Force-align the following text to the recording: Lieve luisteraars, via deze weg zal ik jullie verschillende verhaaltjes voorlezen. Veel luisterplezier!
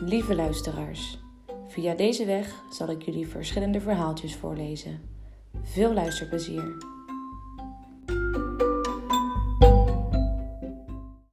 Lieve 0.00 0.34
luisteraars, 0.34 1.18
via 1.68 1.94
deze 1.94 2.24
weg 2.24 2.62
zal 2.70 2.90
ik 2.90 3.02
jullie 3.02 3.26
verschillende 3.28 3.80
verhaaltjes 3.80 4.36
voorlezen. 4.36 5.00
Veel 5.62 5.92
luisterplezier! 5.92 6.95